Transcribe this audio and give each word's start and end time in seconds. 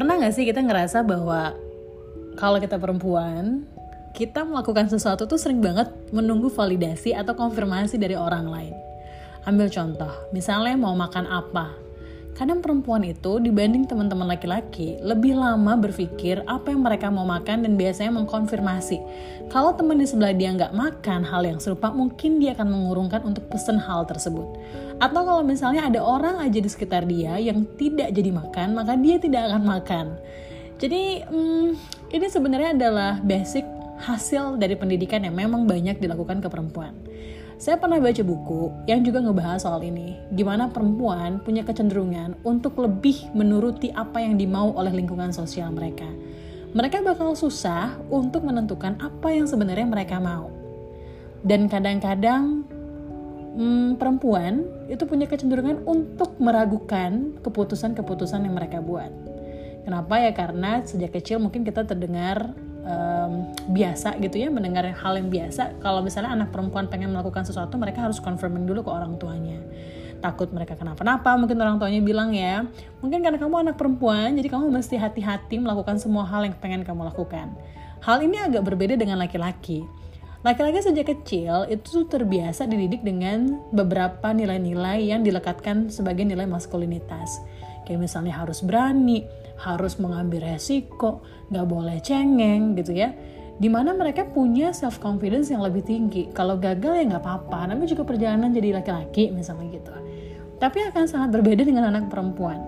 pernah 0.00 0.16
gak 0.16 0.32
sih 0.32 0.48
kita 0.48 0.64
ngerasa 0.64 1.04
bahwa 1.04 1.52
kalau 2.40 2.56
kita 2.56 2.80
perempuan, 2.80 3.68
kita 4.16 4.48
melakukan 4.48 4.88
sesuatu 4.88 5.28
tuh 5.28 5.36
sering 5.36 5.60
banget 5.60 5.92
menunggu 6.08 6.48
validasi 6.48 7.12
atau 7.12 7.36
konfirmasi 7.36 8.00
dari 8.00 8.16
orang 8.16 8.48
lain. 8.48 8.72
Ambil 9.44 9.68
contoh, 9.68 10.08
misalnya 10.32 10.72
mau 10.80 10.96
makan 10.96 11.28
apa, 11.28 11.76
kadang 12.34 12.64
perempuan 12.64 13.04
itu 13.04 13.38
dibanding 13.42 13.84
teman-teman 13.84 14.30
laki-laki 14.30 14.96
lebih 15.02 15.36
lama 15.36 15.76
berpikir 15.76 16.40
apa 16.48 16.72
yang 16.72 16.80
mereka 16.80 17.12
mau 17.12 17.26
makan 17.26 17.66
dan 17.66 17.74
biasanya 17.76 18.16
mengkonfirmasi. 18.16 18.98
Kalau 19.50 19.74
teman 19.74 19.98
di 19.98 20.06
sebelah 20.06 20.32
dia 20.32 20.54
nggak 20.54 20.72
makan 20.72 21.26
hal 21.26 21.42
yang 21.44 21.58
serupa, 21.58 21.90
mungkin 21.90 22.38
dia 22.38 22.54
akan 22.54 22.70
mengurungkan 22.70 23.20
untuk 23.26 23.44
pesen 23.50 23.76
hal 23.76 24.06
tersebut. 24.06 24.46
Atau 25.02 25.20
kalau 25.26 25.42
misalnya 25.42 25.90
ada 25.90 26.00
orang 26.00 26.38
aja 26.38 26.58
di 26.60 26.70
sekitar 26.70 27.04
dia 27.04 27.36
yang 27.40 27.66
tidak 27.76 28.14
jadi 28.14 28.30
makan, 28.30 28.78
maka 28.78 28.94
dia 28.94 29.18
tidak 29.18 29.50
akan 29.50 29.62
makan. 29.66 30.06
Jadi 30.80 31.26
hmm, 31.28 31.68
ini 32.14 32.26
sebenarnya 32.30 32.72
adalah 32.72 33.20
basic 33.20 33.68
hasil 34.00 34.56
dari 34.56 34.74
pendidikan 34.80 35.20
yang 35.20 35.36
memang 35.36 35.68
banyak 35.68 36.00
dilakukan 36.00 36.40
ke 36.40 36.48
perempuan. 36.48 36.96
Saya 37.60 37.76
pernah 37.76 38.00
baca 38.00 38.24
buku 38.24 38.72
yang 38.88 39.04
juga 39.04 39.20
ngebahas 39.20 39.68
soal 39.68 39.84
ini, 39.84 40.16
gimana 40.32 40.72
perempuan 40.72 41.44
punya 41.44 41.60
kecenderungan 41.60 42.40
untuk 42.40 42.80
lebih 42.80 43.28
menuruti 43.36 43.92
apa 43.92 44.16
yang 44.24 44.40
dimau 44.40 44.72
oleh 44.72 44.88
lingkungan 44.88 45.28
sosial 45.28 45.68
mereka. 45.68 46.08
Mereka 46.72 47.04
bakal 47.04 47.36
susah 47.36 48.00
untuk 48.08 48.48
menentukan 48.48 48.96
apa 48.96 49.36
yang 49.36 49.44
sebenarnya 49.44 49.84
mereka 49.84 50.16
mau. 50.16 50.48
Dan 51.44 51.68
kadang-kadang 51.68 52.64
hmm, 53.52 54.00
perempuan 54.00 54.64
itu 54.88 55.04
punya 55.04 55.28
kecenderungan 55.28 55.84
untuk 55.84 56.40
meragukan 56.40 57.36
keputusan-keputusan 57.44 58.40
yang 58.40 58.56
mereka 58.56 58.80
buat. 58.80 59.12
Kenapa 59.84 60.16
ya? 60.16 60.32
Karena 60.32 60.80
sejak 60.80 61.12
kecil 61.12 61.36
mungkin 61.36 61.68
kita 61.68 61.84
terdengar 61.84 62.56
um, 62.84 63.50
biasa 63.70 64.16
gitu 64.20 64.36
ya 64.40 64.48
mendengar 64.48 64.84
hal 64.88 65.14
yang 65.16 65.28
biasa. 65.28 65.80
Kalau 65.80 66.00
misalnya 66.04 66.32
anak 66.34 66.52
perempuan 66.52 66.88
pengen 66.88 67.12
melakukan 67.12 67.44
sesuatu 67.44 67.76
mereka 67.76 68.04
harus 68.04 68.18
confirming 68.20 68.64
dulu 68.64 68.84
ke 68.86 68.90
orang 68.90 69.16
tuanya. 69.16 69.60
Takut 70.20 70.52
mereka 70.52 70.76
kenapa-napa 70.76 71.32
mungkin 71.40 71.56
orang 71.64 71.80
tuanya 71.80 72.00
bilang 72.04 72.36
ya 72.36 72.68
mungkin 73.00 73.24
karena 73.24 73.40
kamu 73.40 73.64
anak 73.64 73.80
perempuan 73.80 74.36
jadi 74.36 74.52
kamu 74.52 74.68
mesti 74.68 75.00
hati-hati 75.00 75.56
melakukan 75.56 75.96
semua 75.96 76.28
hal 76.28 76.44
yang 76.44 76.56
pengen 76.60 76.84
kamu 76.84 77.08
lakukan. 77.08 77.56
Hal 78.00 78.24
ini 78.24 78.36
agak 78.40 78.64
berbeda 78.64 78.96
dengan 78.96 79.20
laki-laki. 79.20 79.84
Laki-laki 80.40 80.80
sejak 80.80 81.04
kecil 81.04 81.68
itu 81.68 82.08
terbiasa 82.08 82.64
dididik 82.64 83.04
dengan 83.04 83.60
beberapa 83.76 84.32
nilai-nilai 84.32 85.12
yang 85.12 85.20
dilekatkan 85.20 85.92
sebagai 85.92 86.24
nilai 86.24 86.48
maskulinitas. 86.48 87.44
Kayak 87.84 88.08
misalnya 88.08 88.40
harus 88.40 88.64
berani, 88.64 89.28
harus 89.60 90.00
mengambil 90.00 90.56
resiko, 90.56 91.20
nggak 91.52 91.66
boleh 91.68 91.98
cengeng 92.00 92.74
gitu 92.80 92.96
ya. 92.96 93.12
Di 93.60 93.68
mana 93.68 93.92
mereka 93.92 94.24
punya 94.24 94.72
self 94.72 94.96
confidence 95.04 95.52
yang 95.52 95.60
lebih 95.60 95.84
tinggi. 95.84 96.32
Kalau 96.32 96.56
gagal 96.56 96.96
ya 96.96 97.04
nggak 97.12 97.20
apa-apa, 97.20 97.68
namanya 97.68 97.92
juga 97.92 98.08
perjalanan 98.08 98.48
jadi 98.56 98.80
laki-laki 98.80 99.28
misalnya 99.28 99.68
gitu. 99.76 99.92
Tapi 100.56 100.78
akan 100.88 101.04
sangat 101.04 101.36
berbeda 101.36 101.64
dengan 101.68 101.92
anak 101.92 102.08
perempuan. 102.08 102.60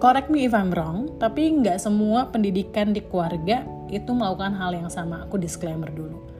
Correct 0.00 0.32
me 0.32 0.48
if 0.48 0.56
I'm 0.56 0.72
wrong, 0.72 1.20
tapi 1.20 1.46
nggak 1.60 1.78
semua 1.78 2.26
pendidikan 2.32 2.90
di 2.90 3.04
keluarga 3.04 3.62
itu 3.92 4.10
melakukan 4.10 4.56
hal 4.56 4.72
yang 4.74 4.88
sama. 4.88 5.28
Aku 5.28 5.36
disclaimer 5.36 5.92
dulu. 5.92 6.32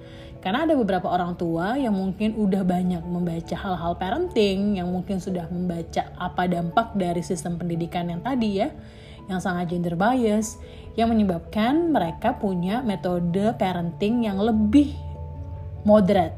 Karena 0.42 0.66
ada 0.66 0.74
beberapa 0.74 1.06
orang 1.06 1.38
tua 1.38 1.78
yang 1.78 1.94
mungkin 1.94 2.34
udah 2.34 2.66
banyak 2.66 3.06
membaca 3.06 3.54
hal-hal 3.54 3.94
parenting, 3.94 4.82
yang 4.82 4.90
mungkin 4.90 5.22
sudah 5.22 5.46
membaca 5.46 6.10
apa 6.18 6.50
dampak 6.50 6.98
dari 6.98 7.22
sistem 7.22 7.54
pendidikan 7.54 8.10
yang 8.10 8.18
tadi 8.18 8.58
ya, 8.58 8.74
yang 9.32 9.40
sangat 9.40 9.72
gender 9.72 9.96
bias 9.96 10.60
yang 10.94 11.08
menyebabkan 11.08 11.88
mereka 11.88 12.36
punya 12.36 12.84
metode 12.84 13.56
parenting 13.56 14.28
yang 14.28 14.36
lebih 14.36 14.92
moderate 15.88 16.36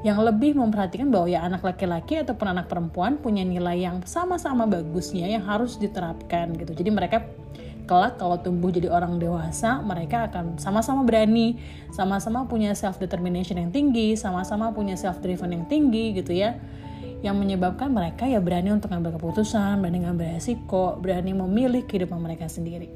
yang 0.00 0.16
lebih 0.24 0.56
memperhatikan 0.56 1.12
bahwa 1.12 1.28
ya 1.28 1.44
anak 1.44 1.60
laki-laki 1.60 2.16
ataupun 2.24 2.56
anak 2.56 2.72
perempuan 2.72 3.20
punya 3.20 3.44
nilai 3.44 3.84
yang 3.84 4.00
sama-sama 4.08 4.64
bagusnya 4.64 5.28
yang 5.28 5.44
harus 5.44 5.76
diterapkan 5.76 6.56
gitu. 6.56 6.72
Jadi 6.72 6.88
mereka 6.88 7.28
kelak 7.84 8.16
kalau 8.16 8.40
tumbuh 8.40 8.72
jadi 8.72 8.88
orang 8.88 9.20
dewasa, 9.20 9.84
mereka 9.84 10.32
akan 10.32 10.56
sama-sama 10.56 11.04
berani, 11.04 11.60
sama-sama 11.92 12.48
punya 12.48 12.72
self 12.72 12.96
determination 12.96 13.60
yang 13.60 13.68
tinggi, 13.68 14.16
sama-sama 14.16 14.72
punya 14.72 14.96
self 14.96 15.20
driven 15.20 15.52
yang 15.52 15.64
tinggi 15.68 16.16
gitu 16.16 16.32
ya 16.32 16.56
yang 17.20 17.36
menyebabkan 17.36 17.92
mereka 17.92 18.24
ya 18.24 18.40
berani 18.40 18.72
untuk 18.72 18.88
ngambil 18.88 19.20
keputusan, 19.20 19.80
berani 19.80 20.08
ngambil 20.08 20.40
resiko, 20.40 20.96
berani 20.96 21.36
memilih 21.36 21.84
kehidupan 21.84 22.16
mereka 22.16 22.48
sendiri. 22.48 22.88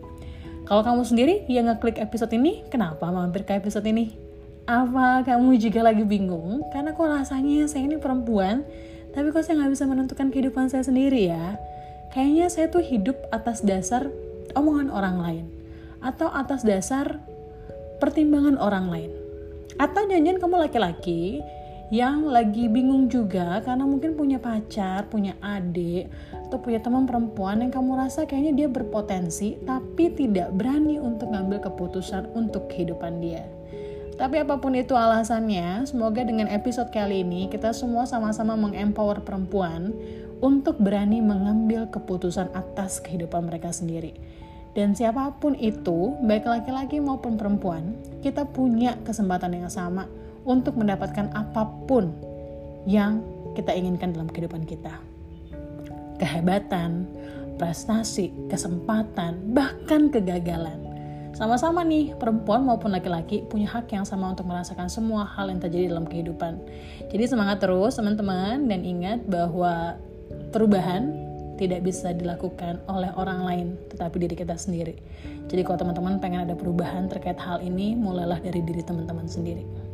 Kalau 0.64 0.80
kamu 0.80 1.04
sendiri 1.04 1.34
yang 1.44 1.68
ngeklik 1.68 2.00
episode 2.00 2.32
ini, 2.32 2.64
kenapa 2.72 3.04
mampir 3.12 3.44
ke 3.44 3.52
episode 3.52 3.84
ini? 3.84 4.16
Apa 4.64 5.20
kamu 5.28 5.60
juga 5.60 5.84
lagi 5.84 6.08
bingung? 6.08 6.64
Karena 6.72 6.96
kok 6.96 7.04
rasanya 7.04 7.68
saya 7.68 7.84
ini 7.84 8.00
perempuan, 8.00 8.64
tapi 9.12 9.28
kok 9.28 9.44
saya 9.44 9.60
nggak 9.60 9.72
bisa 9.76 9.84
menentukan 9.84 10.32
kehidupan 10.32 10.72
saya 10.72 10.80
sendiri 10.80 11.28
ya? 11.28 11.60
Kayaknya 12.16 12.46
saya 12.48 12.66
tuh 12.72 12.80
hidup 12.80 13.20
atas 13.28 13.60
dasar 13.60 14.08
omongan 14.56 14.88
orang 14.88 15.16
lain. 15.20 15.44
Atau 16.00 16.32
atas 16.32 16.64
dasar 16.64 17.20
pertimbangan 18.00 18.56
orang 18.56 18.88
lain. 18.88 19.12
Atau 19.76 20.08
janjian 20.08 20.40
kamu 20.40 20.64
laki-laki 20.64 21.44
yang 21.94 22.26
lagi 22.26 22.66
bingung 22.66 23.06
juga 23.06 23.62
karena 23.62 23.86
mungkin 23.86 24.18
punya 24.18 24.42
pacar, 24.42 25.06
punya 25.06 25.38
adik, 25.38 26.10
atau 26.34 26.58
punya 26.58 26.82
teman 26.82 27.06
perempuan 27.06 27.62
yang 27.62 27.70
kamu 27.70 27.94
rasa 27.94 28.26
kayaknya 28.26 28.66
dia 28.66 28.68
berpotensi 28.68 29.62
tapi 29.62 30.10
tidak 30.10 30.50
berani 30.58 30.98
untuk 30.98 31.30
ngambil 31.30 31.62
keputusan 31.62 32.34
untuk 32.34 32.66
kehidupan 32.66 33.22
dia. 33.22 33.46
Tapi 34.18 34.42
apa 34.42 34.58
pun 34.58 34.74
itu 34.74 34.98
alasannya, 34.98 35.86
semoga 35.86 36.26
dengan 36.26 36.50
episode 36.50 36.90
kali 36.90 37.22
ini 37.22 37.46
kita 37.46 37.70
semua 37.70 38.10
sama-sama 38.10 38.58
mengempower 38.58 39.22
perempuan 39.22 39.94
untuk 40.42 40.82
berani 40.82 41.22
mengambil 41.22 41.86
keputusan 41.94 42.50
atas 42.58 42.98
kehidupan 43.06 43.46
mereka 43.46 43.70
sendiri. 43.70 44.18
Dan 44.74 44.98
siapa 44.98 45.30
pun 45.38 45.54
itu, 45.54 46.18
baik 46.26 46.50
laki-laki 46.50 46.98
maupun 46.98 47.38
perempuan, 47.38 47.94
kita 48.18 48.42
punya 48.50 48.98
kesempatan 49.06 49.62
yang 49.62 49.70
sama 49.70 50.10
untuk 50.44 50.76
mendapatkan 50.76 51.32
apa 51.32 51.66
pun 51.88 52.12
yang 52.84 53.24
kita 53.56 53.72
inginkan 53.72 54.12
dalam 54.12 54.28
kehidupan 54.28 54.68
kita. 54.68 54.92
Kehebatan, 56.20 57.08
prestasi, 57.56 58.30
kesempatan, 58.50 59.54
bahkan 59.54 60.12
kegagalan. 60.12 60.84
Sama-sama 61.34 61.82
nih, 61.82 62.14
perempuan 62.14 62.62
maupun 62.62 62.94
laki-laki 62.94 63.42
punya 63.50 63.66
hak 63.66 63.90
yang 63.90 64.06
sama 64.06 64.30
untuk 64.30 64.46
merasakan 64.46 64.86
semua 64.86 65.26
hal 65.26 65.50
yang 65.50 65.58
terjadi 65.58 65.90
dalam 65.90 66.06
kehidupan. 66.06 66.62
Jadi 67.10 67.24
semangat 67.26 67.58
terus 67.58 67.98
teman-teman 67.98 68.70
dan 68.70 68.86
ingat 68.86 69.26
bahwa 69.26 69.98
perubahan 70.54 71.10
tidak 71.58 71.82
bisa 71.86 72.14
dilakukan 72.14 72.82
oleh 72.86 73.10
orang 73.18 73.40
lain, 73.42 73.66
tetapi 73.90 74.14
diri 74.22 74.34
kita 74.38 74.54
sendiri. 74.54 74.94
Jadi 75.50 75.62
kalau 75.66 75.78
teman-teman 75.82 76.22
pengen 76.22 76.46
ada 76.46 76.54
perubahan 76.54 77.10
terkait 77.10 77.38
hal 77.38 77.62
ini, 77.62 77.98
mulailah 77.98 78.38
dari 78.38 78.62
diri 78.62 78.82
teman-teman 78.82 79.26
sendiri. 79.26 79.93